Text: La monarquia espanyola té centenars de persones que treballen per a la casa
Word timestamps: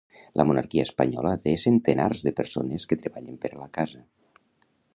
La 0.39 0.43
monarquia 0.51 0.85
espanyola 0.87 1.33
té 1.43 1.53
centenars 1.63 2.23
de 2.29 2.33
persones 2.39 2.89
que 2.93 2.99
treballen 3.03 3.37
per 3.45 3.53
a 3.53 3.61
la 3.61 3.69
casa 3.79 4.05